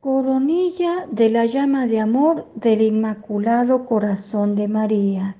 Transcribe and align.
Coronilla 0.00 1.06
de 1.10 1.30
la 1.30 1.46
llama 1.46 1.86
de 1.86 1.98
amor 1.98 2.46
del 2.54 2.82
Inmaculado 2.82 3.86
Corazón 3.86 4.54
de 4.54 4.68
María. 4.68 5.36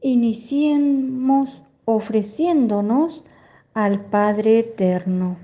Iniciemos 0.00 1.62
ofreciéndonos 1.84 3.24
al 3.74 4.04
Padre 4.06 4.60
Eterno. 4.60 5.36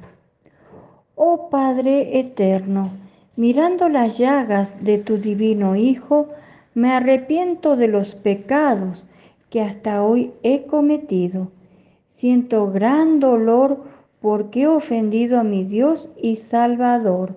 Oh 1.17 1.51
Padre 1.51 2.21
Eterno, 2.21 2.93
mirando 3.37 3.89
las 3.89 4.17
llagas 4.17 4.83
de 4.83 4.97
tu 4.97 5.19
divino 5.19 5.77
Hijo, 5.77 6.29
me 6.73 6.93
arrepiento 6.93 7.77
de 7.77 7.89
los 7.89 8.15
pecados 8.15 9.07
que 9.51 9.61
hasta 9.61 10.03
hoy 10.03 10.33
he 10.43 10.65
cometido. 10.65 11.51
Siento 12.09 12.71
gran 12.71 13.21
dolor 13.21 13.92
porque 14.23 14.63
he 14.63 14.67
ofendido 14.69 15.41
a 15.41 15.45
mi 15.45 15.65
Dios 15.65 16.11
y 16.17 16.37
Salvador, 16.37 17.35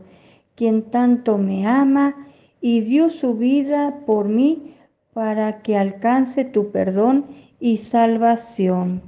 quien 0.53 0.83
tanto 0.83 1.39
me 1.39 1.67
ama 1.67 2.15
y 2.61 2.81
dio 2.81 3.09
su 3.09 3.33
vida 3.33 4.01
por 4.05 4.29
mí 4.29 4.75
para 5.11 5.61
que 5.63 5.77
alcance 5.77 6.45
tu 6.45 6.71
perdón 6.71 7.25
y 7.59 7.79
salvación. 7.79 9.01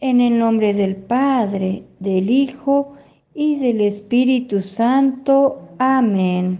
En 0.00 0.20
el 0.20 0.38
nombre 0.38 0.74
del 0.74 0.96
Padre, 0.96 1.84
del 2.00 2.28
Hijo 2.28 2.94
y 3.34 3.56
del 3.60 3.80
Espíritu 3.80 4.60
Santo. 4.60 5.68
Amén. 5.78 6.58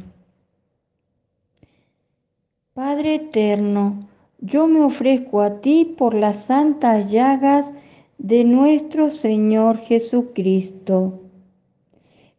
Padre 2.72 3.16
eterno, 3.16 3.98
yo 4.38 4.68
me 4.68 4.80
ofrezco 4.80 5.40
a 5.40 5.60
ti 5.60 5.84
por 5.84 6.14
las 6.14 6.44
santas 6.44 7.10
llagas 7.10 7.72
de 8.18 8.42
nuestro 8.42 9.10
Señor 9.10 9.78
Jesucristo. 9.78 11.20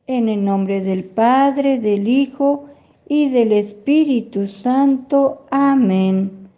En 0.08 0.28
el 0.28 0.44
nombre 0.44 0.82
del 0.82 1.06
Padre, 1.06 1.80
del 1.80 2.08
Hijo 2.08 2.66
y 3.08 3.30
del 3.30 3.54
Espíritu 3.54 4.46
Santo. 4.46 5.46
Amén. 5.50 6.50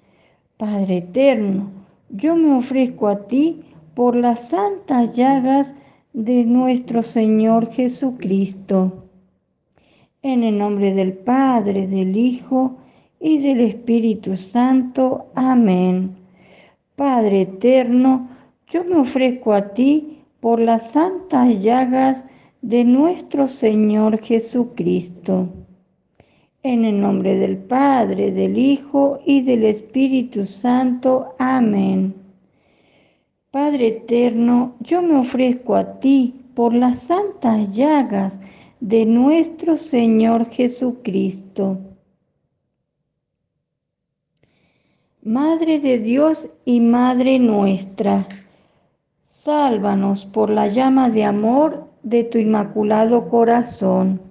Padre 0.58 0.98
eterno, 0.98 1.70
yo 2.10 2.36
me 2.36 2.56
ofrezco 2.56 3.08
a 3.08 3.28
ti 3.28 3.62
por 3.94 4.16
las 4.16 4.50
santas 4.50 5.14
llagas 5.14 5.76
de 6.14 6.44
nuestro 6.44 7.04
Señor 7.04 7.72
Jesucristo. 7.72 9.06
En 10.24 10.44
el 10.44 10.58
nombre 10.58 10.94
del 10.94 11.14
Padre, 11.14 11.88
del 11.88 12.18
Hijo 12.18 12.78
y 13.20 13.38
del 13.40 13.60
Espíritu 13.62 14.36
Santo. 14.36 15.28
Amén. 15.36 16.16
Padre 16.96 17.42
eterno, 17.42 18.30
yo 18.72 18.86
me 18.86 18.96
ofrezco 18.96 19.52
a 19.54 19.74
ti 19.74 20.24
por 20.40 20.60
las 20.60 20.92
santas 20.92 21.62
llagas 21.62 22.26
de 22.62 22.86
nuestro 22.86 23.48
Señor 23.48 24.22
Jesucristo. 24.22 25.50
En 26.64 26.86
el 26.86 27.02
nombre 27.02 27.36
del 27.36 27.58
Padre, 27.58 28.32
del 28.32 28.58
Hijo 28.58 29.20
y 29.26 29.42
del 29.42 29.66
Espíritu 29.66 30.46
Santo. 30.46 31.36
Amén. 31.38 32.16
Padre 33.52 33.88
eterno, 33.88 34.76
yo 34.80 35.02
me 35.02 35.18
ofrezco 35.18 35.76
a 35.76 36.00
ti 36.00 36.34
por 36.56 36.74
las 36.74 37.00
santas 37.00 37.76
llagas 37.76 38.40
de 38.80 39.06
nuestro 39.06 39.76
Señor 39.76 40.50
Jesucristo. 40.50 41.78
Madre 45.24 45.80
de 45.80 46.00
Dios 46.00 46.50
y 46.64 46.80
Madre 46.80 47.38
nuestra, 47.38 48.28
Sálvanos 49.44 50.28
por 50.28 50.52
la 50.52 50.68
llama 50.68 51.10
de 51.10 51.24
amor 51.24 51.88
de 52.04 52.24
tu 52.24 52.38
inmaculado 52.38 53.28
corazón. 53.28 54.22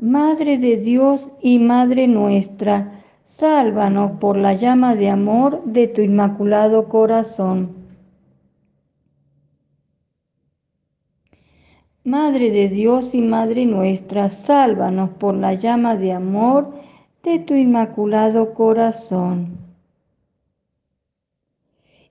Madre 0.00 0.58
de 0.58 0.78
Dios 0.78 1.30
y 1.40 1.60
Madre 1.60 2.08
nuestra, 2.08 3.04
sálvanos 3.22 4.18
por 4.18 4.36
la 4.36 4.54
llama 4.54 4.96
de 4.96 5.10
amor 5.10 5.62
de 5.64 5.86
tu 5.86 6.00
inmaculado 6.00 6.88
corazón. 6.88 7.72
Madre 12.02 12.50
de 12.50 12.68
Dios 12.68 13.14
y 13.14 13.22
Madre 13.22 13.64
nuestra, 13.64 14.28
sálvanos 14.28 15.10
por 15.10 15.36
la 15.36 15.54
llama 15.54 15.94
de 15.94 16.10
amor 16.14 16.74
de 17.22 17.38
tu 17.38 17.54
inmaculado 17.54 18.54
corazón. 18.54 19.67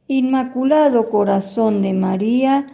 Inmaculado 0.09 1.09
Corazón 1.09 1.81
de 1.81 1.91
María, 1.91 2.66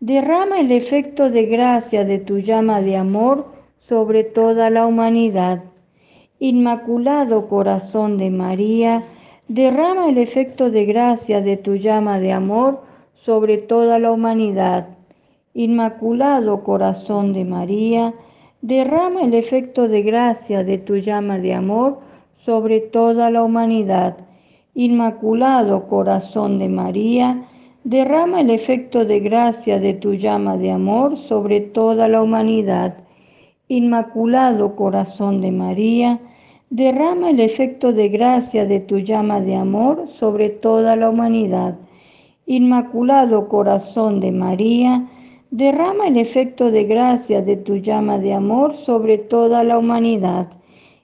derrama 0.00 0.60
el 0.60 0.70
efecto 0.70 1.30
de 1.30 1.46
gracia 1.46 2.04
de 2.04 2.18
tu 2.18 2.40
llama 2.40 2.82
de 2.82 2.96
amor 2.96 3.46
sobre 3.78 4.24
toda 4.24 4.68
la 4.68 4.84
humanidad. 4.84 5.64
Inmaculado 6.38 7.48
Corazón 7.48 8.18
de 8.18 8.28
María, 8.28 9.04
derrama 9.48 10.10
el 10.10 10.18
efecto 10.18 10.70
de 10.70 10.84
gracia 10.84 11.40
de 11.40 11.56
tu 11.56 11.76
llama 11.76 12.18
de 12.18 12.32
amor 12.32 12.82
sobre 13.14 13.56
toda 13.56 13.98
la 13.98 14.12
humanidad. 14.12 14.88
Inmaculado 15.54 16.62
Corazón 16.62 17.32
de 17.32 17.46
María, 17.46 18.12
derrama 18.60 19.22
el 19.22 19.32
efecto 19.32 19.88
de 19.88 20.02
gracia 20.02 20.62
de 20.62 20.76
tu 20.76 20.96
llama 20.96 21.38
de 21.38 21.54
amor 21.54 22.00
sobre 22.36 22.80
toda 22.80 23.30
la 23.30 23.42
humanidad. 23.42 24.18
Inmaculado 24.74 25.86
Corazón 25.86 26.58
de 26.58 26.70
María, 26.70 27.46
derrama 27.84 28.40
el 28.40 28.48
efecto 28.48 29.04
de 29.04 29.20
gracia 29.20 29.78
de 29.78 29.92
tu 29.92 30.14
llama 30.14 30.56
de 30.56 30.70
amor 30.70 31.18
sobre 31.18 31.60
toda 31.60 32.08
la 32.08 32.22
humanidad. 32.22 32.96
Inmaculado 33.68 34.74
Corazón 34.74 35.42
de 35.42 35.52
María, 35.52 36.20
derrama 36.70 37.28
el 37.28 37.40
efecto 37.40 37.92
de 37.92 38.08
gracia 38.08 38.64
de 38.64 38.80
tu 38.80 38.98
llama 39.00 39.42
de 39.42 39.56
amor 39.56 40.08
sobre 40.08 40.48
toda 40.48 40.96
la 40.96 41.10
humanidad. 41.10 41.76
Inmaculado 42.46 43.48
Corazón 43.48 44.20
de 44.20 44.32
María, 44.32 45.06
derrama 45.50 46.08
el 46.08 46.16
efecto 46.16 46.70
de 46.70 46.84
gracia 46.84 47.42
de 47.42 47.58
tu 47.58 47.76
llama 47.76 48.18
de 48.18 48.32
amor 48.32 48.74
sobre 48.74 49.18
toda 49.18 49.64
la 49.64 49.76
humanidad. 49.76 50.48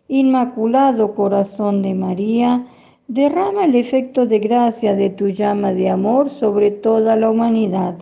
Inmaculado 0.09 1.15
Corazón 1.15 1.83
de 1.83 1.95
María, 1.95 2.65
Derrama 3.11 3.65
el 3.65 3.75
efecto 3.75 4.27
de 4.27 4.39
gracia 4.39 4.95
de 4.95 5.09
tu 5.09 5.29
llama 5.29 5.73
de 5.73 5.89
amor 5.89 6.29
sobre 6.29 6.71
toda 6.71 7.17
la 7.17 7.31
humanidad. 7.31 7.97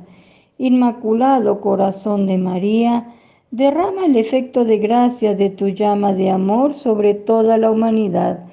Inmaculado 0.59 1.61
Corazón 1.61 2.27
de 2.27 2.39
María, 2.39 3.15
derrama 3.53 4.07
el 4.07 4.17
efecto 4.17 4.65
de 4.65 4.79
gracia 4.79 5.37
de 5.37 5.51
tu 5.51 5.69
llama 5.69 6.13
de 6.13 6.31
amor 6.31 6.75
sobre 6.75 7.15
toda 7.15 7.57
la 7.57 7.71
humanidad. 7.71 8.47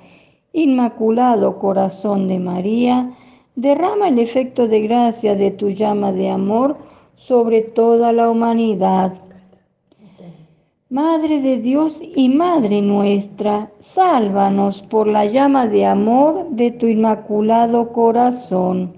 Inmaculado 0.53 1.57
Corazón 1.57 2.27
de 2.27 2.37
María, 2.37 3.11
derrama 3.55 4.09
el 4.09 4.19
efecto 4.19 4.67
de 4.67 4.81
gracia 4.81 5.33
de 5.33 5.49
tu 5.49 5.71
llama 5.71 6.11
de 6.11 6.29
amor 6.29 6.77
sobre 7.15 7.61
toda 7.61 8.13
la 8.13 8.29
humanidad. 8.29 9.22
Madre 10.93 11.41
de 11.41 11.57
Dios 11.57 12.03
y 12.15 12.29
Madre 12.29 12.83
nuestra, 12.83 13.71
sálvanos 13.79 14.83
por 14.83 15.07
la 15.07 15.25
llama 15.25 15.65
de 15.65 15.87
amor 15.87 16.49
de 16.51 16.69
tu 16.69 16.85
inmaculado 16.85 17.91
corazón. 17.91 18.93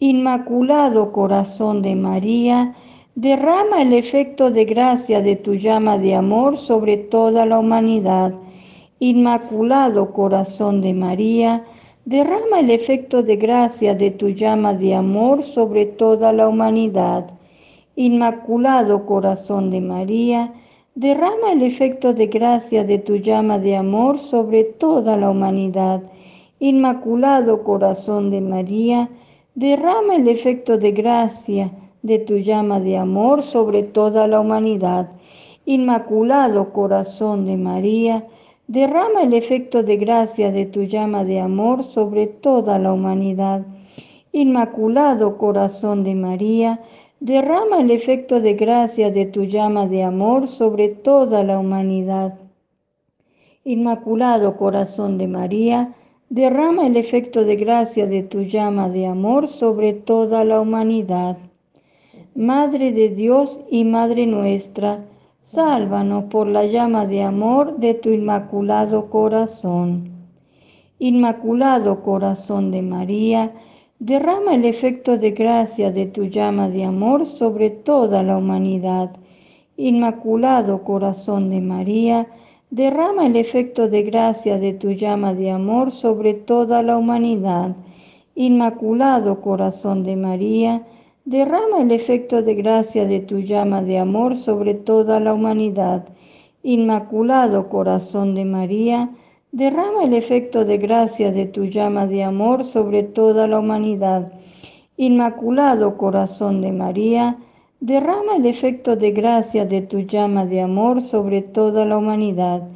Inmaculado 0.00 1.12
corazón 1.12 1.82
de 1.82 1.94
María, 1.94 2.74
derrama 3.14 3.80
el 3.80 3.92
efecto 3.92 4.50
de 4.50 4.64
gracia 4.64 5.22
de 5.22 5.36
tu 5.36 5.54
llama 5.54 5.98
de 5.98 6.16
amor 6.16 6.58
sobre 6.58 6.96
toda 6.96 7.46
la 7.46 7.60
humanidad. 7.60 8.34
Inmaculado 8.98 10.12
corazón 10.12 10.80
de 10.80 10.94
María, 10.94 11.64
derrama 12.06 12.58
el 12.58 12.72
efecto 12.72 13.22
de 13.22 13.36
gracia 13.36 13.94
de 13.94 14.10
tu 14.10 14.30
llama 14.30 14.74
de 14.74 14.96
amor 14.96 15.44
sobre 15.44 15.86
toda 15.86 16.32
la 16.32 16.48
humanidad. 16.48 17.30
Inmaculado 17.94 19.06
corazón 19.06 19.70
de 19.70 19.80
María, 19.80 20.52
Derrama 20.94 21.52
el 21.52 21.62
efecto 21.62 22.12
de 22.12 22.26
gracia 22.26 22.84
de 22.84 22.98
tu 22.98 23.16
llama 23.16 23.58
de 23.58 23.76
amor 23.76 24.18
sobre 24.18 24.62
toda 24.64 25.16
la 25.16 25.30
humanidad. 25.30 26.02
Inmaculado 26.58 27.64
Corazón 27.64 28.30
de 28.30 28.42
María, 28.42 29.08
derrama 29.54 30.16
el 30.16 30.28
efecto 30.28 30.76
de 30.76 30.92
gracia 30.92 31.72
de 32.02 32.18
tu 32.18 32.36
llama 32.36 32.78
de 32.78 32.98
amor 32.98 33.42
sobre 33.42 33.84
toda 33.84 34.28
la 34.28 34.40
humanidad. 34.40 35.08
Inmaculado 35.64 36.74
Corazón 36.74 37.46
de 37.46 37.56
María, 37.56 38.26
derrama 38.66 39.22
el 39.22 39.32
efecto 39.32 39.82
de 39.82 39.96
gracia 39.96 40.52
de 40.52 40.66
tu 40.66 40.82
llama 40.82 41.24
de 41.24 41.40
amor 41.40 41.84
sobre 41.84 42.26
toda 42.26 42.78
la 42.78 42.92
humanidad. 42.92 43.64
Inmaculado 44.30 45.38
Corazón 45.38 46.04
de 46.04 46.14
María, 46.14 46.80
derrama 47.22 47.80
el 47.80 47.92
efecto 47.92 48.40
de 48.40 48.54
gracia 48.54 49.12
de 49.12 49.26
tu 49.26 49.44
llama 49.44 49.86
de 49.86 50.02
amor 50.02 50.48
sobre 50.48 50.88
toda 50.88 51.44
la 51.44 51.56
humanidad. 51.56 52.34
Inmaculado 53.62 54.56
Corazón 54.56 55.18
de 55.18 55.28
María, 55.28 55.94
derrama 56.30 56.84
el 56.84 56.96
efecto 56.96 57.44
de 57.44 57.54
gracia 57.54 58.06
de 58.06 58.24
tu 58.24 58.40
llama 58.42 58.88
de 58.88 59.06
amor 59.06 59.46
sobre 59.46 59.92
toda 59.92 60.42
la 60.42 60.60
humanidad. 60.60 61.38
Madre 62.34 62.90
de 62.90 63.10
Dios 63.10 63.60
y 63.70 63.84
Madre 63.84 64.26
nuestra, 64.26 65.04
sálvanos 65.42 66.24
por 66.24 66.48
la 66.48 66.66
llama 66.66 67.06
de 67.06 67.22
amor 67.22 67.76
de 67.76 67.94
tu 67.94 68.10
inmaculado 68.10 69.10
corazón. 69.10 70.10
Inmaculado 70.98 72.02
corazón 72.02 72.72
de 72.72 72.82
María, 72.82 73.52
derrama 74.04 74.56
el 74.56 74.64
efecto 74.64 75.16
de 75.16 75.30
gracia 75.30 75.92
de 75.92 76.06
tu 76.06 76.24
llama 76.24 76.68
de 76.68 76.82
amor 76.82 77.24
sobre 77.24 77.70
toda 77.70 78.24
la 78.24 78.36
humanidad. 78.36 79.12
Inmaculado 79.76 80.82
corazón 80.82 81.50
de 81.50 81.60
María, 81.60 82.26
derrama 82.70 83.26
el 83.26 83.36
efecto 83.36 83.86
de 83.86 84.02
gracia 84.02 84.58
de 84.58 84.72
tu 84.72 84.90
llama 84.90 85.34
de 85.34 85.52
amor 85.52 85.92
sobre 85.92 86.34
toda 86.34 86.82
la 86.82 86.96
humanidad. 86.96 87.76
Inmaculado 88.34 89.40
corazón 89.40 90.02
de 90.02 90.16
María, 90.16 90.82
derrama 91.24 91.80
el 91.82 91.92
efecto 91.92 92.42
de 92.42 92.56
gracia 92.56 93.06
de 93.06 93.20
tu 93.20 93.38
llama 93.38 93.82
de 93.82 93.98
amor 93.98 94.36
sobre 94.36 94.74
toda 94.74 95.20
la 95.20 95.32
humanidad. 95.32 96.08
Inmaculado 96.64 97.68
corazón 97.68 98.34
de 98.34 98.46
María, 98.46 99.10
derrama 99.52 100.04
el 100.04 100.14
efecto 100.14 100.64
de 100.64 100.78
gracia 100.78 101.30
de 101.30 101.44
tu 101.44 101.66
llama 101.66 102.06
de 102.06 102.24
amor 102.24 102.64
sobre 102.64 103.02
toda 103.02 103.46
la 103.46 103.58
humanidad. 103.58 104.32
Inmaculado 104.96 105.98
corazón 105.98 106.62
de 106.62 106.72
María, 106.72 107.36
derrama 107.78 108.36
el 108.36 108.46
efecto 108.46 108.96
de 108.96 109.10
gracia 109.10 109.66
de 109.66 109.82
tu 109.82 110.00
llama 110.00 110.46
de 110.46 110.62
amor 110.62 111.02
sobre 111.02 111.42
toda 111.42 111.84
la 111.84 111.98
humanidad. 111.98 112.66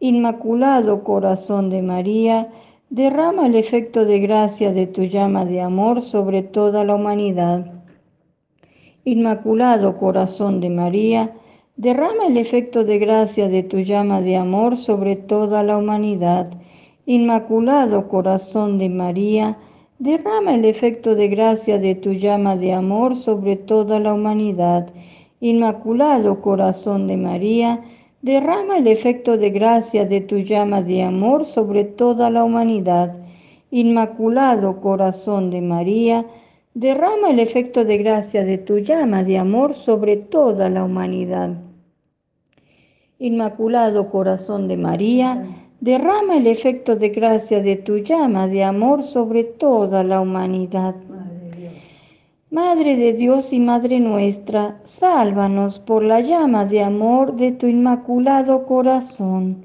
Inmaculado 0.00 1.04
corazón 1.04 1.68
de 1.68 1.82
María, 1.82 2.48
derrama 2.88 3.46
el 3.46 3.54
efecto 3.54 4.06
de 4.06 4.20
gracia 4.20 4.72
de 4.72 4.86
tu 4.86 5.02
llama 5.02 5.44
de 5.44 5.60
amor 5.60 6.00
sobre 6.00 6.42
toda 6.42 6.84
la 6.84 6.94
humanidad. 6.94 7.70
Inmaculado 9.04 9.98
Corazón 9.98 10.60
de 10.60 10.70
María, 10.70 11.34
derrama 11.76 12.28
el 12.28 12.36
efecto 12.36 12.84
de 12.84 12.98
gracia 12.98 13.48
de 13.48 13.64
tu 13.64 13.80
llama 13.80 14.20
de 14.20 14.36
amor 14.36 14.76
sobre 14.76 15.16
toda 15.16 15.64
la 15.64 15.76
humanidad. 15.76 16.48
Inmaculado 17.04 18.08
Corazón 18.08 18.78
de 18.78 18.88
María, 18.88 19.58
derrama 19.98 20.54
el 20.54 20.66
efecto 20.66 21.16
de 21.16 21.26
gracia 21.26 21.80
de 21.80 21.96
tu 21.96 22.12
llama 22.12 22.56
de 22.56 22.72
amor 22.72 23.16
sobre 23.16 23.56
toda 23.56 23.98
la 23.98 24.14
humanidad. 24.14 24.88
Inmaculado 25.40 26.40
Corazón 26.40 27.08
de 27.08 27.16
María, 27.16 27.80
derrama 28.22 28.78
el 28.78 28.86
efecto 28.86 29.36
de 29.36 29.50
gracia 29.50 30.04
de 30.04 30.20
tu 30.20 30.38
llama 30.38 30.80
de 30.80 31.02
amor 31.02 31.44
sobre 31.44 31.84
toda 31.84 32.30
la 32.30 32.44
humanidad. 32.44 33.18
Inmaculado 33.72 34.80
Corazón 34.80 35.50
de 35.50 35.60
María, 35.60 36.24
derrama 36.72 37.30
el 37.30 37.40
efecto 37.40 37.84
de 37.84 37.98
gracia 37.98 38.44
de 38.44 38.58
tu 38.58 38.78
llama 38.78 39.24
de 39.24 39.38
amor 39.38 39.74
sobre 39.74 40.16
toda 40.16 40.70
la 40.70 40.84
humanidad. 40.84 41.63
Inmaculado 43.20 44.10
Corazón 44.10 44.66
de 44.66 44.76
María, 44.76 45.46
derrama 45.80 46.36
el 46.36 46.48
efecto 46.48 46.96
de 46.96 47.10
gracia 47.10 47.62
de 47.62 47.76
tu 47.76 47.98
llama 47.98 48.48
de 48.48 48.64
amor 48.64 49.04
sobre 49.04 49.44
toda 49.44 50.02
la 50.02 50.20
humanidad. 50.20 50.96
Madre 52.50 52.96
de 52.96 53.12
Dios 53.12 53.52
y 53.52 53.60
Madre 53.60 54.00
nuestra, 54.00 54.80
sálvanos 54.82 55.78
por 55.78 56.02
la 56.02 56.20
llama 56.22 56.64
de 56.64 56.82
amor 56.82 57.36
de 57.36 57.52
tu 57.52 57.68
inmaculado 57.68 58.66
corazón. 58.66 59.64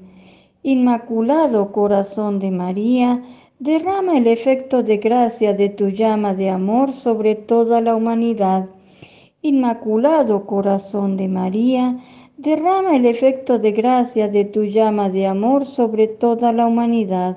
Inmaculado 0.62 1.72
Corazón 1.72 2.38
de 2.38 2.52
María, 2.52 3.20
derrama 3.58 4.16
el 4.16 4.28
efecto 4.28 4.84
de 4.84 4.98
gracia 4.98 5.54
de 5.54 5.70
tu 5.70 5.88
llama 5.88 6.34
de 6.34 6.50
amor 6.50 6.92
sobre 6.92 7.34
toda 7.34 7.80
la 7.80 7.96
humanidad. 7.96 8.68
Inmaculado 9.42 10.46
Corazón 10.46 11.16
de 11.16 11.28
María, 11.28 11.98
derrama 12.40 12.96
el 12.96 13.04
efecto 13.04 13.58
de 13.58 13.72
gracia 13.72 14.28
de 14.28 14.46
tu 14.46 14.64
llama 14.64 15.10
de 15.10 15.26
amor 15.26 15.66
sobre 15.66 16.08
toda 16.08 16.54
la 16.54 16.66
humanidad. 16.66 17.36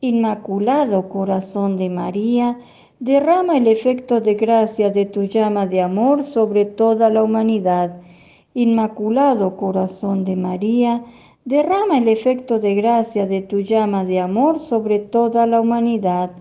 Inmaculado 0.00 1.08
Corazón 1.08 1.76
de 1.76 1.88
María, 1.88 2.58
derrama 2.98 3.56
el 3.56 3.68
efecto 3.68 4.20
de 4.20 4.34
gracia 4.34 4.90
de 4.90 5.06
tu 5.06 5.22
llama 5.22 5.68
de 5.68 5.80
amor 5.82 6.24
sobre 6.24 6.64
toda 6.64 7.10
la 7.10 7.22
humanidad. 7.22 8.00
Inmaculado 8.54 9.56
Corazón 9.56 10.24
de 10.24 10.34
María, 10.34 11.04
derrama 11.44 11.98
el 11.98 12.08
efecto 12.08 12.58
de 12.58 12.74
gracia 12.74 13.28
de 13.28 13.40
tu 13.40 13.60
llama 13.60 14.04
de 14.04 14.18
amor 14.18 14.58
sobre 14.58 14.98
toda 14.98 15.46
la 15.46 15.60
humanidad. 15.60 16.32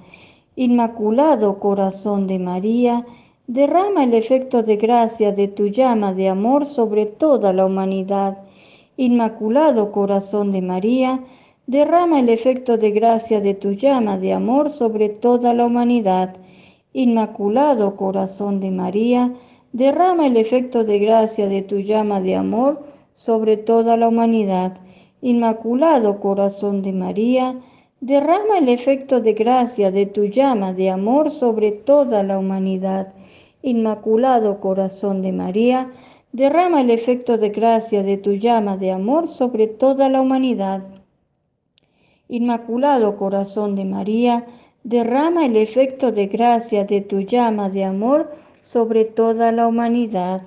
Inmaculado 0.55 1.59
Corazón 1.59 2.25
de 2.25 2.39
María, 2.39 3.05
derrama 3.47 4.05
el 4.05 4.13
efecto 4.13 4.63
de 4.63 4.77
gracia 4.77 5.33
de 5.33 5.49
tu 5.49 5.67
llama 5.67 6.13
de 6.13 6.29
amor 6.29 6.65
sobre 6.65 7.05
toda 7.05 7.51
la 7.51 7.65
humanidad. 7.65 8.37
Inmaculado 8.95 9.91
Corazón 9.91 10.51
de 10.51 10.61
María, 10.61 11.19
derrama 11.67 12.21
el 12.21 12.29
efecto 12.29 12.77
de 12.77 12.91
gracia 12.91 13.41
de 13.41 13.53
tu 13.53 13.71
llama 13.71 14.17
de 14.17 14.31
amor 14.31 14.69
sobre 14.69 15.09
toda 15.09 15.53
la 15.53 15.65
humanidad. 15.65 16.37
Inmaculado 16.93 17.97
Corazón 17.97 18.61
de 18.61 18.71
María, 18.71 19.33
derrama 19.73 20.27
el 20.27 20.37
efecto 20.37 20.85
de 20.85 20.99
gracia 20.99 21.49
de 21.49 21.63
tu 21.63 21.79
llama 21.79 22.21
de 22.21 22.35
amor 22.35 22.81
sobre 23.13 23.57
toda 23.57 23.97
la 23.97 24.07
humanidad. 24.07 24.77
Inmaculado 25.21 26.21
Corazón 26.21 26.81
de 26.81 26.93
María, 26.93 27.55
derrama 27.99 28.57
el 28.57 28.69
efecto 28.69 29.19
de 29.19 29.33
gracia 29.33 29.91
de 29.91 30.05
tu 30.05 30.25
llama 30.25 30.73
de 30.73 30.89
amor 30.89 31.31
sobre 31.31 31.71
toda 31.71 32.23
la 32.23 32.37
humanidad. 32.37 33.13
Inmaculado 33.65 34.59
Corazón 34.59 35.21
de 35.21 35.31
María, 35.31 35.89
derrama 36.33 36.81
el 36.81 36.89
efecto 36.91 37.37
de 37.37 37.47
gracia 37.47 38.03
de 38.03 38.17
tu 38.17 38.33
llama 38.33 38.75
de 38.75 38.91
amor 38.91 39.29
sobre 39.29 39.67
toda 39.67 40.09
la 40.09 40.19
humanidad. 40.19 40.83
Inmaculado 42.27 43.15
Corazón 43.15 43.75
de 43.75 43.85
María, 43.85 44.45
derrama 44.83 45.45
el 45.45 45.55
efecto 45.55 46.11
de 46.11 46.27
gracia 46.27 46.83
de 46.83 46.99
tu 46.99 47.21
llama 47.21 47.69
de 47.69 47.85
amor 47.85 48.33
sobre 48.63 49.05
toda 49.05 49.53
la 49.53 49.65
humanidad. 49.65 50.41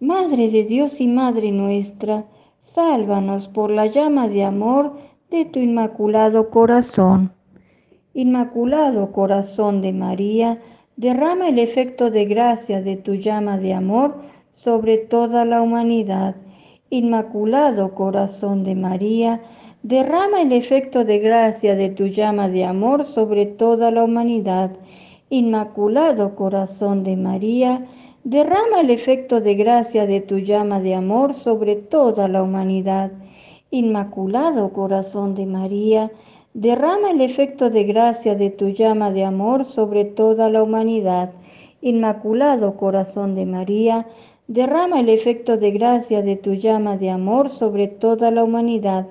Madre 0.00 0.50
de 0.50 0.64
Dios 0.64 1.00
y 1.00 1.06
Madre 1.06 1.52
nuestra, 1.52 2.26
Sálvanos 2.58 3.46
por 3.46 3.70
la 3.70 3.86
llama 3.86 4.26
de 4.26 4.42
amor 4.42 4.96
de 5.30 5.44
tu 5.44 5.60
inmaculado 5.60 6.50
corazón. 6.50 7.32
Inmaculado 8.12 9.12
corazón 9.12 9.80
de 9.82 9.92
María, 9.92 10.60
derrama 10.96 11.48
el 11.48 11.58
efecto 11.58 12.10
de 12.10 12.24
gracia 12.24 12.82
de 12.82 12.96
tu 12.96 13.14
llama 13.14 13.58
de 13.58 13.74
amor 13.74 14.16
sobre 14.52 14.98
toda 14.98 15.44
la 15.44 15.62
humanidad. 15.62 16.36
Inmaculado 16.90 17.94
corazón 17.94 18.64
de 18.64 18.74
María, 18.74 19.40
derrama 19.82 20.42
el 20.42 20.52
efecto 20.52 21.04
de 21.04 21.18
gracia 21.18 21.74
de 21.74 21.90
tu 21.90 22.06
llama 22.06 22.48
de 22.48 22.64
amor 22.64 23.04
sobre 23.04 23.46
toda 23.46 23.90
la 23.90 24.04
humanidad. 24.04 24.70
Inmaculado 25.28 26.34
corazón 26.34 27.02
de 27.02 27.16
María, 27.16 27.86
Derrama 28.28 28.80
el 28.80 28.90
efecto 28.90 29.40
de 29.40 29.54
gracia 29.54 30.04
de 30.04 30.20
tu 30.20 30.38
llama 30.38 30.80
de 30.80 30.96
amor 30.96 31.36
sobre 31.36 31.76
toda 31.76 32.26
la 32.26 32.42
humanidad. 32.42 33.12
Inmaculado 33.70 34.72
Corazón 34.72 35.36
de 35.36 35.46
María, 35.46 36.10
derrama 36.56 37.10
el 37.10 37.20
efecto 37.20 37.68
de 37.68 37.84
gracia 37.84 38.34
de 38.34 38.48
tu 38.48 38.70
llama 38.70 39.10
de 39.10 39.24
amor 39.24 39.66
sobre 39.66 40.06
toda 40.06 40.48
la 40.48 40.62
humanidad. 40.62 41.32
Inmaculado 41.82 42.78
Corazón 42.78 43.34
de 43.34 43.44
María, 43.44 44.06
derrama 44.48 45.00
el 45.00 45.10
efecto 45.10 45.58
de 45.58 45.70
gracia 45.70 46.22
de 46.22 46.36
tu 46.36 46.54
llama 46.54 46.96
de 46.96 47.10
amor 47.10 47.50
sobre 47.50 47.88
toda 47.88 48.30
la 48.30 48.42
humanidad. 48.42 49.06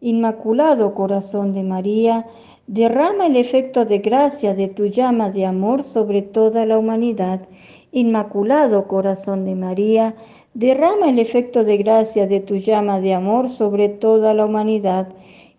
Inmaculado 0.00 0.94
Corazón 0.94 1.52
de 1.52 1.62
María, 1.62 2.26
derrama 2.66 3.28
el 3.28 3.36
efecto 3.36 3.84
de 3.84 3.98
gracia 3.98 4.56
de 4.56 4.66
tu 4.66 4.86
llama 4.86 5.30
de 5.30 5.46
amor 5.46 5.84
sobre 5.84 6.22
toda 6.22 6.66
la 6.66 6.76
humanidad. 6.76 7.46
Inmaculado 7.92 8.88
Corazón 8.88 9.44
de 9.44 9.54
María, 9.54 10.16
derrama 10.54 11.08
el 11.08 11.20
efecto 11.20 11.62
de 11.62 11.76
gracia 11.76 12.26
de 12.26 12.40
tu 12.40 12.56
llama 12.56 12.98
de 12.98 13.14
amor 13.14 13.48
sobre 13.48 13.88
toda 13.88 14.34
la 14.34 14.44
humanidad. 14.44 15.06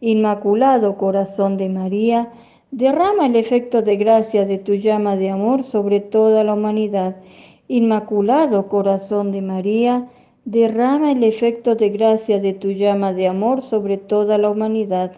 Inmaculado 0.02 0.98
Corazón 0.98 1.58
de 1.58 1.70
María, 1.70 2.32
derrama 2.72 3.28
el 3.28 3.36
efecto 3.36 3.82
de 3.82 3.96
gracia 3.96 4.46
de 4.46 4.58
tu 4.58 4.74
llama 4.74 5.16
de 5.16 5.30
amor 5.30 5.64
sobre 5.64 6.02
toda 6.02 6.44
la 6.44 6.54
humanidad. 6.54 7.16
Inmaculado 7.68 8.68
Corazón 8.68 9.32
de 9.32 9.42
María, 9.42 10.10
derrama 10.44 11.12
el 11.12 11.24
efecto 11.24 11.76
de 11.76 11.90
gracia 11.90 12.40
de 12.40 12.54
tu 12.54 12.72
llama 12.72 13.14
de 13.14 13.28
amor 13.28 13.62
sobre 13.62 13.98
toda 13.98 14.38
la 14.38 14.50
humanidad. 14.50 15.14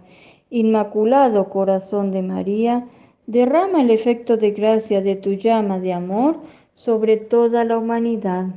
Inmaculado 0.50 1.50
Corazón 1.50 2.12
de 2.12 2.22
María, 2.22 2.88
derrama 3.26 3.82
el 3.82 3.92
efecto 3.92 4.38
de 4.38 4.52
gracia 4.52 5.02
de 5.02 5.16
tu 5.16 5.34
llama 5.34 5.80
de 5.80 5.94
amor 5.94 6.38
sobre 6.76 7.18
toda 7.18 7.66
la 7.66 7.78
humanidad. 7.78 8.48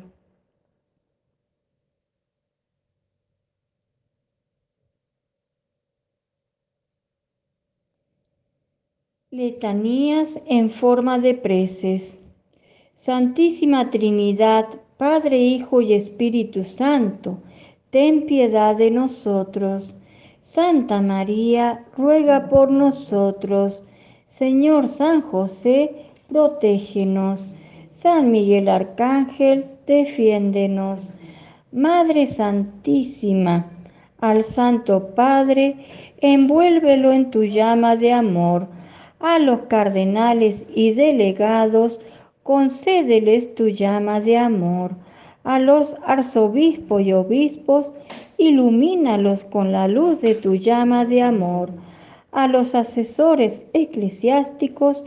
Letanías 9.43 10.39
en 10.45 10.69
forma 10.69 11.19
de 11.19 11.33
preces. 11.33 12.19
Santísima 12.93 13.89
Trinidad, 13.89 14.67
Padre, 14.99 15.39
Hijo 15.39 15.81
y 15.81 15.95
Espíritu 15.95 16.63
Santo, 16.63 17.39
ten 17.89 18.27
piedad 18.27 18.77
de 18.77 18.91
nosotros. 18.91 19.97
Santa 20.43 21.01
María, 21.01 21.87
ruega 21.97 22.51
por 22.51 22.71
nosotros. 22.71 23.83
Señor 24.27 24.89
San 24.89 25.23
José, 25.23 25.95
protégenos. 26.29 27.49
San 27.91 28.31
Miguel 28.31 28.69
Arcángel, 28.69 29.65
defiéndenos. 29.87 31.15
Madre 31.73 32.27
Santísima, 32.27 33.71
al 34.21 34.45
Santo 34.45 35.15
Padre, 35.15 35.77
envuélvelo 36.21 37.11
en 37.11 37.31
tu 37.31 37.45
llama 37.45 37.97
de 37.97 38.13
amor. 38.13 38.69
A 39.21 39.39
los 39.39 39.61
cardenales 39.63 40.65
y 40.75 40.93
delegados, 40.93 42.01
concédeles 42.43 43.55
tu 43.55 43.69
llama 43.69 44.19
de 44.19 44.39
amor. 44.39 44.97
A 45.45 45.59
los 45.59 45.95
arzobispos 46.07 47.03
y 47.03 47.13
obispos, 47.13 47.93
ilumínalos 48.39 49.45
con 49.45 49.73
la 49.73 49.89
luz 49.89 50.23
de 50.23 50.35
tu 50.35 50.55
llama 50.55 51.05
de 51.05 51.21
amor. 51.21 51.71
A 52.33 52.49
los 52.49 52.75
asesores 52.75 53.63
eclesiásticos, 53.75 55.05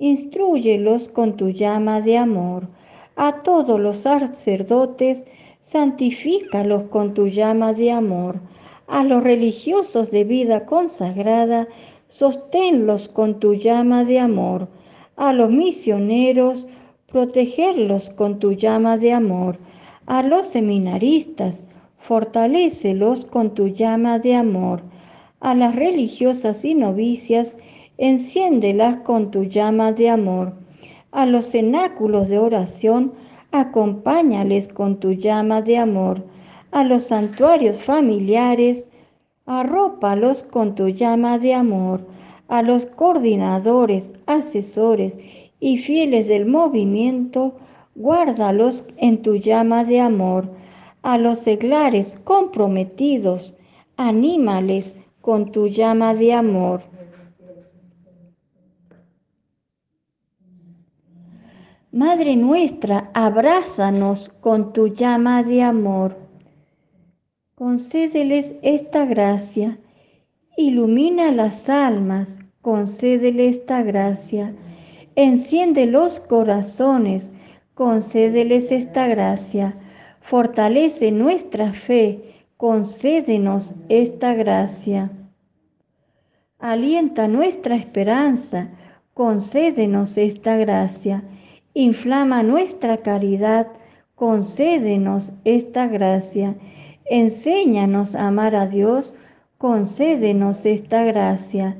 instruyelos 0.00 1.08
con 1.08 1.36
tu 1.36 1.50
llama 1.50 2.00
de 2.00 2.18
amor. 2.18 2.66
A 3.14 3.42
todos 3.42 3.78
los 3.78 3.98
sacerdotes, 3.98 5.26
santifícalos 5.60 6.84
con 6.90 7.14
tu 7.14 7.28
llama 7.28 7.72
de 7.72 7.92
amor. 7.92 8.40
A 8.88 9.04
los 9.04 9.22
religiosos 9.22 10.10
de 10.10 10.24
vida 10.24 10.66
consagrada, 10.66 11.68
sosténlos 12.14 13.08
con 13.08 13.40
tu 13.40 13.54
llama 13.54 14.04
de 14.04 14.20
amor. 14.20 14.68
A 15.16 15.32
los 15.32 15.50
misioneros, 15.50 16.68
protegerlos 17.10 18.08
con 18.10 18.38
tu 18.38 18.52
llama 18.52 18.96
de 18.98 19.12
amor. 19.12 19.58
A 20.06 20.22
los 20.22 20.46
seminaristas, 20.46 21.64
fortalécelos 21.98 23.24
con 23.24 23.52
tu 23.54 23.66
llama 23.66 24.20
de 24.20 24.36
amor. 24.36 24.82
A 25.40 25.56
las 25.56 25.74
religiosas 25.74 26.64
y 26.64 26.76
novicias, 26.76 27.56
enciéndelas 27.98 28.98
con 28.98 29.32
tu 29.32 29.42
llama 29.42 29.92
de 29.92 30.08
amor. 30.08 30.52
A 31.10 31.26
los 31.26 31.46
cenáculos 31.46 32.28
de 32.28 32.38
oración, 32.38 33.12
acompáñales 33.50 34.68
con 34.68 35.00
tu 35.00 35.14
llama 35.14 35.62
de 35.62 35.78
amor. 35.78 36.24
A 36.70 36.84
los 36.84 37.02
santuarios 37.02 37.82
familiares, 37.82 38.86
arrópalos 39.46 40.42
con 40.42 40.74
tu 40.74 40.88
llama 40.88 41.38
de 41.38 41.54
amor. 41.54 42.06
A 42.48 42.62
los 42.62 42.86
coordinadores, 42.86 44.12
asesores 44.26 45.18
y 45.60 45.78
fieles 45.78 46.28
del 46.28 46.46
movimiento, 46.46 47.54
guárdalos 47.94 48.84
en 48.96 49.22
tu 49.22 49.36
llama 49.36 49.84
de 49.84 50.00
amor. 50.00 50.50
A 51.02 51.18
los 51.18 51.38
seglares 51.38 52.18
comprometidos, 52.24 53.56
anímales 53.96 54.96
con 55.20 55.52
tu 55.52 55.68
llama 55.68 56.14
de 56.14 56.32
amor. 56.32 56.82
Madre 61.92 62.34
nuestra, 62.34 63.10
abrázanos 63.14 64.28
con 64.40 64.72
tu 64.72 64.88
llama 64.88 65.44
de 65.44 65.62
amor. 65.62 66.23
Concédeles 67.66 68.54
esta 68.60 69.06
gracia. 69.06 69.78
Ilumina 70.54 71.32
las 71.32 71.70
almas, 71.70 72.38
concédele 72.60 73.48
esta 73.48 73.82
gracia. 73.82 74.54
Enciende 75.16 75.86
los 75.86 76.20
corazones, 76.20 77.32
concédeles 77.72 78.70
esta 78.70 79.06
gracia. 79.08 79.78
Fortalece 80.20 81.10
nuestra 81.10 81.72
fe, 81.72 82.34
concédenos 82.58 83.74
esta 83.88 84.34
gracia. 84.34 85.10
Alienta 86.58 87.28
nuestra 87.28 87.76
esperanza, 87.76 88.72
concédenos 89.14 90.18
esta 90.18 90.58
gracia 90.58 91.24
Inflama 91.72 92.42
nuestra 92.42 92.98
caridad, 92.98 93.68
concédenos 94.16 95.32
esta 95.46 95.88
gracia. 95.88 96.56
Enséñanos 97.06 98.14
a 98.14 98.28
amar 98.28 98.56
a 98.56 98.66
Dios, 98.66 99.14
concédenos 99.58 100.64
esta 100.64 101.04
gracia. 101.04 101.76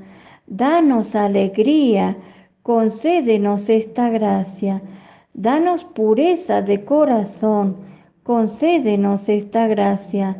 Danos 0.47 1.15
alegría, 1.15 2.17
concédenos 2.63 3.69
esta 3.69 4.11
gracia. 4.11 4.83
Danos 5.33 5.85
pureza 5.85 6.63
de 6.63 6.85
corazón, 6.85 7.77
concédenos 8.23 9.29
esta 9.29 9.67
gracia. 9.67 10.37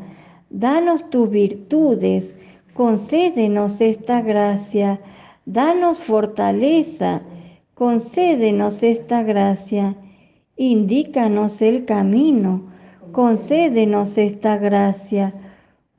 Danos 0.51 1.09
tus 1.11 1.31
virtudes, 1.31 2.37
concédenos 2.75 3.81
esta 3.81 4.21
gracia. 4.21 5.01
Danos 5.47 6.05
fortaleza, 6.05 7.23
concédenos 7.75 8.83
esta 8.83 9.23
gracia, 9.23 9.97
indícanos 10.57 11.61
el 11.61 11.85
camino, 11.85 12.74
concédenos 13.15 14.19
esta 14.19 14.57
gracia, 14.57 15.35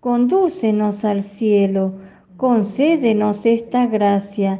condúcenos 0.02 1.06
al 1.06 1.22
cielo, 1.22 1.94
concédenos 2.36 3.46
esta 3.46 3.86
gracia, 3.88 4.60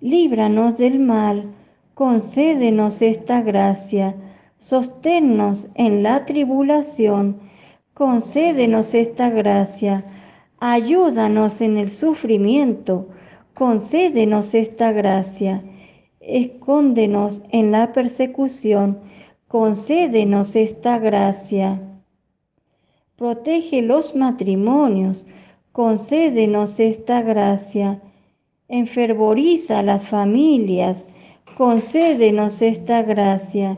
líbranos 0.00 0.78
del 0.78 0.98
mal, 0.98 1.52
concédenos 1.92 3.02
esta 3.02 3.42
gracia, 3.42 4.16
sosténnos 4.56 5.68
en 5.74 6.02
la 6.02 6.24
tribulación, 6.24 7.38
concédenos 7.92 8.94
esta 8.94 9.28
gracia, 9.28 10.06
ayúdanos 10.58 11.60
en 11.60 11.76
el 11.76 11.90
sufrimiento, 11.90 13.08
concédenos 13.52 14.54
esta 14.54 14.90
gracia. 14.92 15.62
Escóndenos 16.20 17.42
en 17.50 17.72
la 17.72 17.92
persecución, 17.92 19.00
concédenos 19.48 20.56
esta 20.56 20.98
gracia. 20.98 21.82
Protege 23.20 23.82
los 23.82 24.14
matrimonios, 24.14 25.26
concédenos 25.72 26.80
esta 26.80 27.20
gracia. 27.20 28.00
Enfervoriza 28.66 29.82
las 29.82 30.08
familias, 30.08 31.06
concédenos 31.54 32.62
esta 32.62 33.02
gracia. 33.02 33.76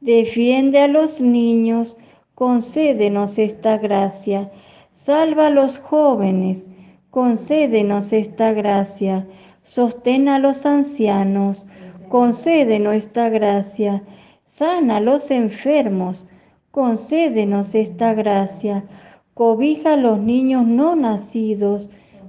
Defiende 0.00 0.78
a 0.80 0.88
los 0.88 1.22
niños, 1.22 1.96
concédenos 2.34 3.38
esta 3.38 3.78
gracia. 3.78 4.52
Salva 4.92 5.46
a 5.46 5.50
los 5.50 5.78
jóvenes, 5.78 6.68
concédenos 7.08 8.12
esta 8.12 8.52
gracia. 8.52 9.26
Sostén 9.62 10.28
a 10.28 10.38
los 10.38 10.66
ancianos, 10.66 11.64
concédenos 12.10 12.94
esta 12.96 13.30
gracia. 13.30 14.02
Sana 14.44 14.98
a 14.98 15.00
los 15.00 15.30
enfermos, 15.30 16.26
concédenos 16.72 17.76
esta 17.76 18.12
gracia. 18.14 18.84
Cobija 19.34 19.92
a 19.92 19.96
los 19.96 20.18
niños 20.18 20.66
no 20.66 20.96
nacidos, 20.96 21.88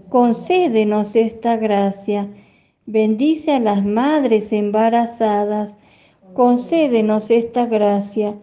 concédenos 0.10 1.16
esta 1.16 1.58
gracia. 1.58 2.30
Bendice 2.86 3.54
a 3.54 3.60
las 3.60 3.84
madres 3.84 4.54
embarazadas, 4.54 5.80
concédenos 6.36 7.32
esta 7.32 7.66
gracia. 7.66 8.36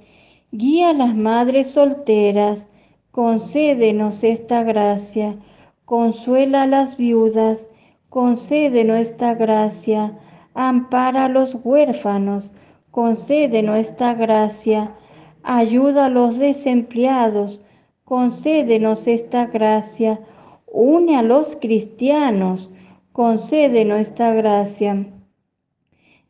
Guía 0.51 0.91
a 0.91 0.95
las 0.95 1.15
madres 1.15 1.71
solteras, 1.71 2.69
concédenos 3.13 4.25
esta 4.25 4.65
gracia. 4.65 5.37
Consuela 5.85 6.63
a 6.63 6.67
las 6.67 6.97
viudas, 6.97 7.69
concédenos 8.09 8.99
esta 8.99 9.35
gracia 9.35 10.19
ampara 10.55 11.27
a 11.27 11.29
los 11.29 11.57
huérfanos, 11.63 12.53
concédenos 12.91 13.79
esta 13.79 14.15
gracia, 14.15 14.95
ayuda 15.43 16.07
a 16.07 16.11
los 16.11 16.39
desempleados, 16.39 17.61
concédenos 18.05 19.07
esta 19.07 19.47
gracia, 19.47 20.21
une 20.67 21.17
a 21.17 21.23
los 21.23 21.57
cristianos, 21.57 22.71
concédenos 23.13 24.01
esta 24.01 24.33
gracia. 24.33 25.07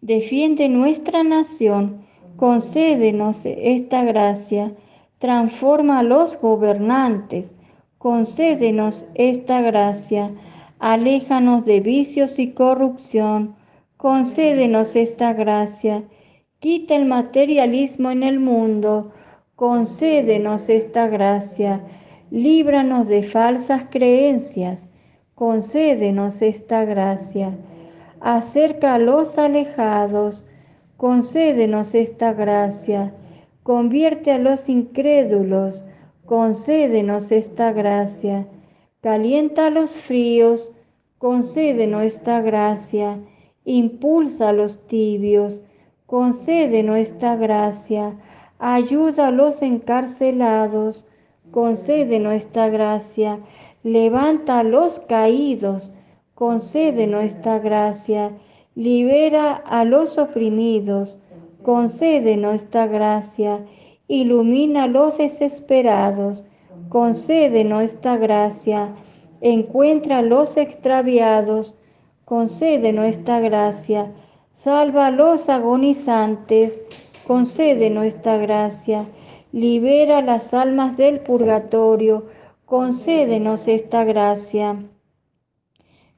Defiende 0.00 0.69
nuestra 0.69 1.23
nación, 1.23 2.07
concédenos 2.37 3.45
esta 3.45 4.05
gracia. 4.05 4.75
Transforma 5.19 5.99
a 5.99 6.02
los 6.02 6.40
gobernantes, 6.40 7.55
concédenos 7.99 9.07
esta 9.14 9.61
gracia. 9.61 10.33
Aléjanos 10.79 11.67
de 11.67 11.81
vicios 11.81 12.38
y 12.38 12.52
corrupción 12.52 13.57
concédenos 14.00 14.97
esta 14.97 15.35
gracia. 15.35 16.05
Quita 16.61 16.95
el 16.95 17.07
materialismo 17.07 18.11
en 18.11 18.23
el 18.23 18.38
mundo, 18.38 19.12
concédenos 19.57 20.69
esta 20.69 21.09
gracia. 21.09 21.83
Líbranos 22.31 23.09
de 23.09 23.23
falsas 23.23 23.87
creencias, 23.90 24.90
concédenos 25.35 26.43
esta 26.43 26.85
gracia. 26.85 27.57
acerca 28.21 28.97
a 28.97 28.99
los 28.99 29.38
alejados, 29.38 30.45
concédenos 30.99 31.95
esta 31.95 32.35
gracia, 32.35 33.14
convierte 33.62 34.31
a 34.31 34.38
los 34.38 34.69
incrédulos, 34.69 35.87
concédenos 36.26 37.33
esta 37.33 37.73
gracia, 37.73 38.47
calienta 39.00 39.69
a 39.69 39.71
los 39.71 39.93
fríos, 39.97 40.73
concédenos 41.17 42.02
esta 42.02 42.43
gracia, 42.43 43.19
impulsa 43.64 44.50
a 44.50 44.52
los 44.52 44.87
tibios, 44.87 45.62
concédenos 46.11 46.99
esta 46.99 47.37
gracia, 47.37 48.17
ayuda 48.59 49.29
a 49.29 49.31
los 49.31 49.62
encarcelados, 49.62 51.07
concédenos 51.52 52.33
esta 52.33 52.69
gracia, 52.69 53.38
levanta 53.85 54.59
a 54.59 54.64
los 54.64 54.99
caídos, 54.99 55.93
concédenos 56.35 57.23
esta 57.23 57.61
gracia, 57.61 58.33
libera 58.75 59.52
a 59.52 59.85
los 59.85 60.19
oprimidos, 60.19 61.21
concédenos 61.62 62.57
esta 62.57 62.88
gracia, 62.88 63.64
ilumina 64.09 64.85
a 64.85 64.88
los 64.88 65.17
desesperados, 65.19 66.45
concédenos 66.88 67.85
esta 67.85 68.17
gracia, 68.17 68.97
encuentra 69.40 70.19
a 70.19 70.23
los 70.23 70.57
extraviados, 70.57 71.76
concédenos 72.25 73.07
esta 73.07 73.38
gracia, 73.38 74.11
salva 74.52 75.07
a 75.07 75.11
los 75.11 75.49
agonizantes, 75.49 76.83
concédenos 77.26 78.04
esta 78.04 78.37
gracia, 78.37 79.07
libera 79.52 80.23
las 80.23 80.54
almas 80.54 80.97
del 80.97 81.21
purgatorio, 81.21 82.26
concédenos 82.66 83.69
esta 83.69 84.04
gracia. 84.04 84.76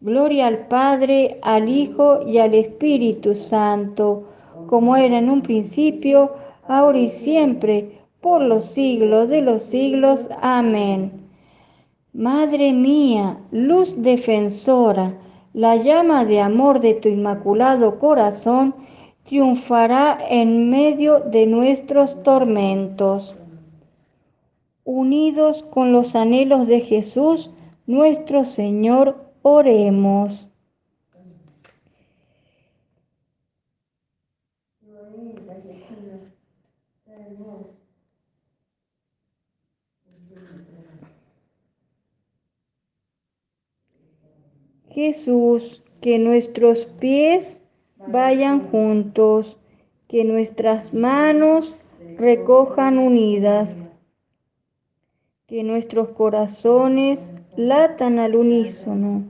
Gloria 0.00 0.48
al 0.48 0.66
Padre, 0.66 1.38
al 1.42 1.68
Hijo 1.68 2.26
y 2.26 2.38
al 2.38 2.54
Espíritu 2.54 3.34
Santo, 3.34 4.24
como 4.66 4.96
era 4.96 5.18
en 5.18 5.30
un 5.30 5.42
principio, 5.42 6.32
ahora 6.66 6.98
y 6.98 7.08
siempre, 7.08 8.00
por 8.20 8.42
los 8.42 8.64
siglos 8.64 9.28
de 9.28 9.42
los 9.42 9.62
siglos. 9.62 10.28
Amén. 10.40 11.12
Madre 12.12 12.72
mía, 12.72 13.38
luz 13.50 13.94
defensora, 14.02 15.14
la 15.54 15.76
llama 15.76 16.24
de 16.24 16.40
amor 16.40 16.80
de 16.80 16.94
tu 16.94 17.08
inmaculado 17.08 17.98
corazón 17.98 18.74
triunfará 19.24 20.18
en 20.28 20.70
medio 20.70 21.20
de 21.20 21.46
nuestros 21.46 22.22
tormentos. 22.22 23.36
Unidos 24.84 25.62
con 25.62 25.92
los 25.92 26.16
anhelos 26.16 26.66
de 26.66 26.80
Jesús, 26.80 27.50
nuestro 27.86 28.44
Señor, 28.44 29.30
oremos. 29.42 30.48
Jesús, 45.02 45.82
que 46.00 46.20
nuestros 46.20 46.86
pies 47.00 47.60
vayan 48.06 48.68
juntos, 48.68 49.58
que 50.06 50.22
nuestras 50.22 50.94
manos 50.94 51.74
recojan 52.18 53.00
unidas, 53.00 53.76
que 55.48 55.64
nuestros 55.64 56.10
corazones 56.10 57.32
latan 57.56 58.20
al 58.20 58.36
unísono, 58.36 59.24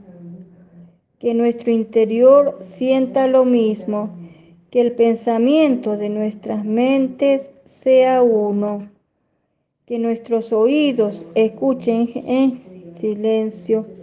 que 1.17 1.33
nuestro 1.33 1.71
interior 1.71 2.59
sienta 2.61 3.25
lo 3.25 3.43
mismo, 3.43 4.11
que 4.69 4.79
el 4.79 4.91
pensamiento 4.91 5.97
de 5.97 6.09
nuestras 6.09 6.63
mentes 6.63 7.51
sea 7.65 8.21
uno, 8.21 8.91
que 9.87 9.97
nuestros 9.97 10.53
oídos 10.53 11.25
escuchen 11.33 12.11
en 12.13 12.59
silencio 12.95 14.02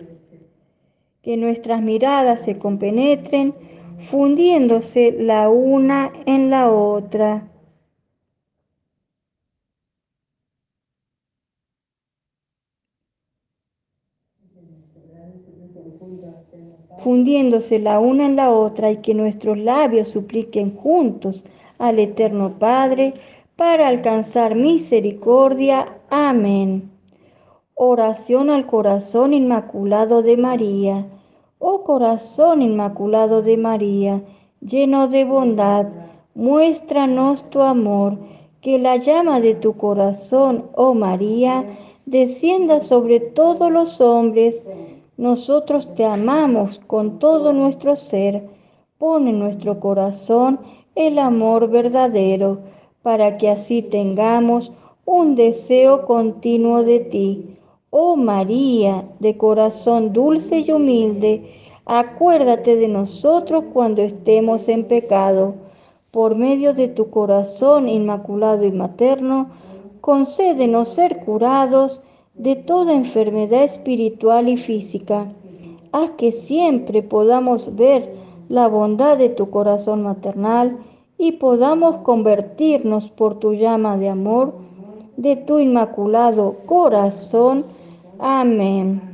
que 1.22 1.36
nuestras 1.36 1.82
miradas 1.82 2.42
se 2.42 2.58
compenetren, 2.58 3.54
fundiéndose 3.98 5.12
la 5.12 5.48
una 5.50 6.12
en 6.26 6.50
la 6.50 6.70
otra. 6.70 7.46
fundiéndose 16.96 17.80
la 17.80 17.98
una 17.98 18.26
en 18.26 18.36
la 18.36 18.50
otra 18.52 18.92
y 18.92 18.98
que 18.98 19.14
nuestros 19.14 19.58
labios 19.58 20.08
supliquen 20.08 20.76
juntos 20.76 21.44
al 21.78 21.98
Eterno 21.98 22.58
Padre 22.58 23.14
para 23.56 23.88
alcanzar 23.88 24.54
misericordia. 24.54 25.98
Amén. 26.10 26.89
Oración 27.82 28.50
al 28.50 28.66
corazón 28.66 29.32
inmaculado 29.32 30.20
de 30.20 30.36
María. 30.36 31.06
Oh 31.58 31.82
corazón 31.82 32.60
inmaculado 32.60 33.40
de 33.40 33.56
María, 33.56 34.22
lleno 34.60 35.08
de 35.08 35.24
bondad, 35.24 35.86
muéstranos 36.34 37.42
tu 37.48 37.62
amor, 37.62 38.18
que 38.60 38.78
la 38.78 38.98
llama 38.98 39.40
de 39.40 39.54
tu 39.54 39.78
corazón, 39.78 40.66
oh 40.74 40.92
María, 40.92 41.64
descienda 42.04 42.80
sobre 42.80 43.18
todos 43.18 43.72
los 43.72 43.98
hombres. 44.02 44.62
Nosotros 45.16 45.94
te 45.94 46.04
amamos 46.04 46.82
con 46.86 47.18
todo 47.18 47.54
nuestro 47.54 47.96
ser. 47.96 48.46
Pon 48.98 49.26
en 49.26 49.38
nuestro 49.38 49.80
corazón 49.80 50.60
el 50.94 51.18
amor 51.18 51.70
verdadero, 51.70 52.58
para 53.00 53.38
que 53.38 53.48
así 53.48 53.80
tengamos 53.80 54.70
un 55.06 55.34
deseo 55.34 56.04
continuo 56.04 56.82
de 56.82 57.00
ti 57.00 57.56
Oh 57.92 58.14
María, 58.14 59.04
de 59.18 59.36
corazón 59.36 60.12
dulce 60.12 60.60
y 60.60 60.70
humilde, 60.70 61.42
acuérdate 61.84 62.76
de 62.76 62.86
nosotros 62.86 63.64
cuando 63.72 64.00
estemos 64.00 64.68
en 64.68 64.84
pecado. 64.84 65.54
Por 66.12 66.36
medio 66.36 66.72
de 66.72 66.86
tu 66.86 67.10
corazón 67.10 67.88
inmaculado 67.88 68.64
y 68.64 68.70
materno, 68.70 69.50
concédenos 70.00 70.86
ser 70.86 71.24
curados 71.24 72.00
de 72.34 72.54
toda 72.54 72.94
enfermedad 72.94 73.64
espiritual 73.64 74.48
y 74.48 74.56
física. 74.56 75.32
Haz 75.90 76.10
que 76.10 76.30
siempre 76.30 77.02
podamos 77.02 77.74
ver 77.74 78.14
la 78.48 78.68
bondad 78.68 79.18
de 79.18 79.30
tu 79.30 79.50
corazón 79.50 80.04
maternal 80.04 80.78
y 81.18 81.32
podamos 81.32 81.96
convertirnos 81.98 83.10
por 83.10 83.40
tu 83.40 83.54
llama 83.54 83.96
de 83.96 84.10
amor 84.10 84.54
de 85.16 85.34
tu 85.36 85.58
inmaculado 85.58 86.56
corazón 86.66 87.64
Amén. 88.20 89.09